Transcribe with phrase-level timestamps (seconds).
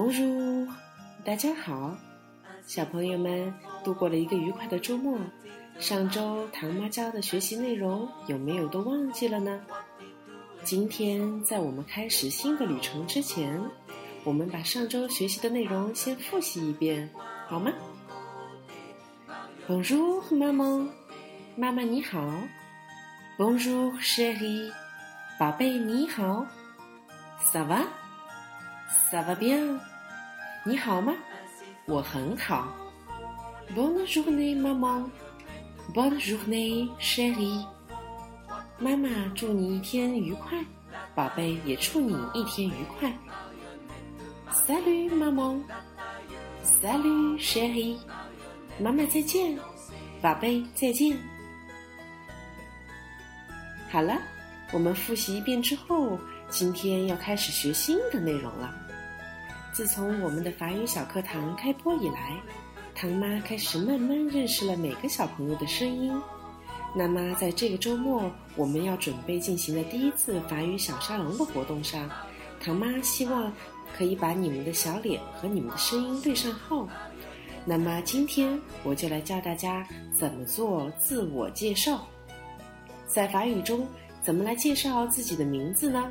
[0.00, 0.68] Bonjour，
[1.24, 1.92] 大家好，
[2.64, 5.18] 小朋友们度过了一个愉快的周末。
[5.80, 9.60] 上周唐妈教的学习内容有没有都忘记了呢？
[10.62, 13.60] 今天在我们开始新的旅程之前，
[14.22, 17.10] 我们把上周学习的内容先复习一遍，
[17.48, 17.72] 好吗
[19.66, 20.88] ？Bonjour，妈妈，
[21.56, 22.20] 妈妈你好。
[23.36, 24.70] Bonjour，chérie，
[25.40, 26.46] 宝贝你好。
[27.52, 29.80] Ça va？Ça va bien？
[30.68, 31.14] 你好吗？
[31.86, 32.68] 我很好。
[33.74, 35.10] Bonne journée，妈妈。
[35.94, 37.64] Bonne journée，chérie。
[38.78, 40.62] 妈妈祝你一天愉快，
[41.14, 43.10] 宝贝也祝你一天愉快。
[44.52, 45.58] Salut，妈妈。
[46.82, 47.96] Salut，chérie。
[48.78, 49.58] 妈妈再见，
[50.20, 51.16] 宝贝再见。
[53.88, 54.20] 好了，
[54.74, 56.18] 我们复习一遍之后，
[56.50, 58.87] 今天要开始学新的内容了。
[59.72, 62.40] 自从我们的法语小课堂开播以来。
[62.94, 66.12] 唐妈开始慢慢认识了每个小朋友的声音。
[66.96, 72.10] 那么，在这个周末我们要准备进行的第一次法语小沙龙的活动上，
[72.60, 73.52] 唐妈希望
[73.96, 76.88] 可以把你们的小脸和你们的声音对上号。
[77.64, 79.86] 那么，今天我就来教大家
[80.18, 82.04] 怎么做自我介绍。
[83.06, 83.86] 在法语中，
[84.22, 86.04] 怎么来介绍自己的名字呢？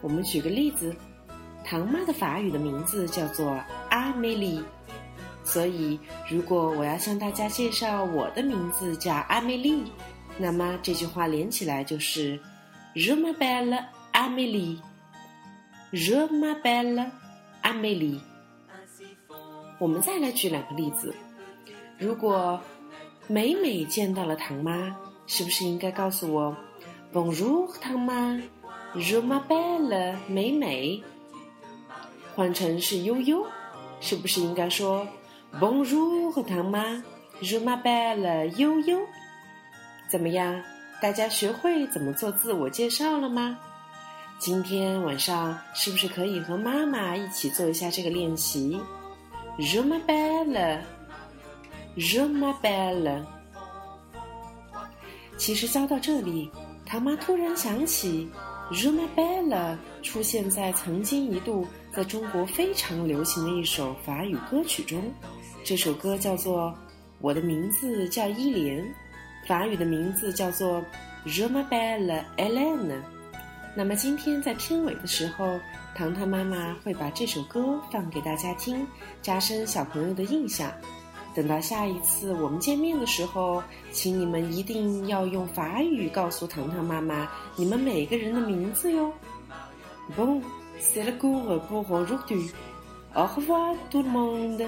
[0.00, 0.94] 我们举个例子，
[1.68, 4.64] 唐妈的法语的名字叫做阿梅丽。
[5.44, 9.92] 所以，如果我要向大家介绍我的名字叫阿梅丽，
[10.38, 12.40] 那么这句话连起来就是
[12.94, 17.10] “Je m'appelle Amélie”，“Je m'appelle
[17.62, 18.18] Amélie”。
[19.78, 21.14] 我们再来举两个例子。
[21.98, 22.58] 如果
[23.26, 26.56] 美美见到了唐妈，是不是应该告诉我
[27.12, 28.40] Bonjour，唐妈
[28.94, 31.04] r u m a b e l l e 美美”？
[32.38, 33.44] 换成是悠悠，
[34.00, 35.04] 是不是应该说
[35.58, 37.02] ？Bonjour，和唐妈
[37.42, 39.00] ，Je m'appelle 悠悠。
[40.08, 40.62] 怎么样？
[41.02, 43.58] 大家学会怎么做自我介绍了吗？
[44.38, 48.80] 今天晚上是不是可以和妈妈一起做一下这个练习
[49.58, 53.24] ？Je m'appelle，Je m'appelle。
[55.36, 56.48] 其实教到这里，
[56.86, 58.30] 唐妈突然想起
[58.70, 61.66] ，Je m'appelle 出现在曾经一度
[61.98, 65.02] 在中国非常流行的一首法语歌曲中。
[65.64, 66.68] 这首歌叫做
[67.20, 68.80] 《我的名字叫伊莲》，
[69.48, 70.80] 法语的名字叫做
[71.26, 73.02] Je m'appelle Hélène。
[73.74, 75.58] 那么今天在片尾的时候，
[75.96, 78.86] 糖糖妈妈会把这首歌放给大家听，
[79.20, 80.70] 加深小朋友的印象。
[81.34, 83.60] 等到下一次我们见面的时候，
[83.90, 89.12] 请你们一定要用法语告诉糖糖妈妈你们每个人的名字哟。
[90.16, 90.40] Bon,
[90.80, 92.50] c'est le cours pour aujourd'hui.
[93.16, 94.62] Au revoir tout le monde.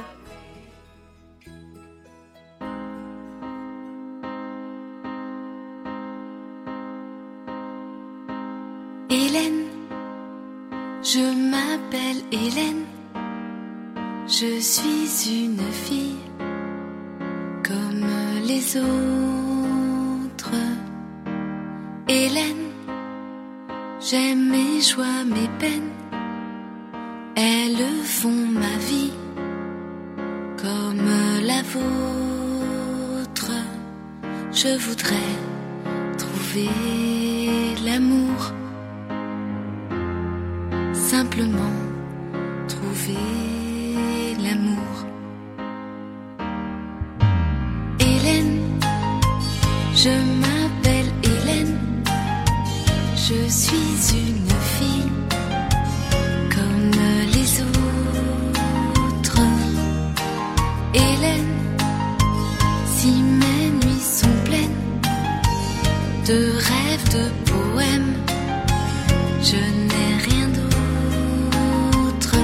[9.10, 9.64] Hélène,
[11.02, 12.84] je m'appelle Hélène,
[14.26, 16.16] je suis une fille
[17.64, 18.06] comme
[18.46, 18.90] les autres.
[22.08, 22.66] Hélène,
[24.00, 25.90] j'aime mes joies, mes peines,
[27.40, 29.12] elles font ma vie
[30.62, 31.10] comme
[31.50, 33.52] la vôtre.
[34.52, 35.32] Je voudrais
[36.18, 36.68] trouver
[37.86, 38.52] l'amour
[41.10, 41.76] simplement
[42.68, 43.16] trouver
[44.44, 44.94] l'amour.
[47.98, 48.58] Hélène,
[50.02, 51.78] je m'appelle Hélène,
[53.16, 54.49] je suis une
[63.00, 64.82] si mes nuits sont pleines
[66.28, 66.38] de
[66.68, 68.14] rêves, de poèmes,
[69.42, 72.36] je n'ai rien d'autre.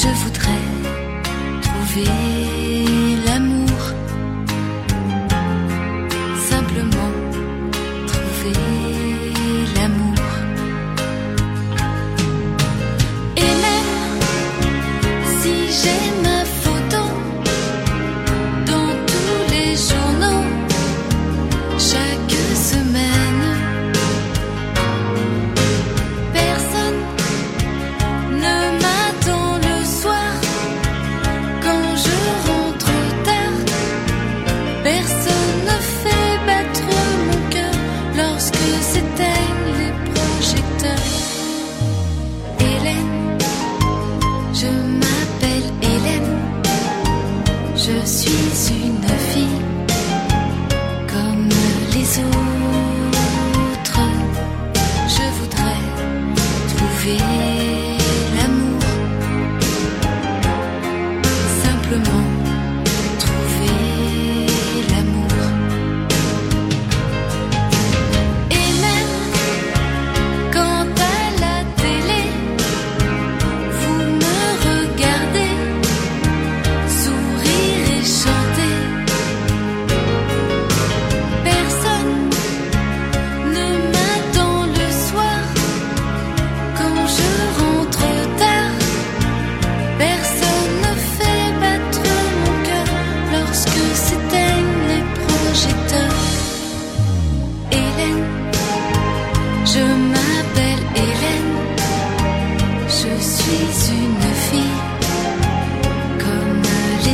[0.00, 0.66] Je voudrais
[1.62, 2.57] trouver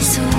[0.04, 0.33] so